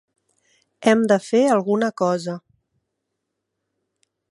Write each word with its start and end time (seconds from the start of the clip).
Hem 0.91 1.03
de 1.11 1.17
fer 1.25 1.43
alguna 1.57 1.91
cosa. 2.03 2.35